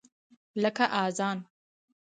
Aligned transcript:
لکه 0.61 0.85
اذان! 1.05 1.37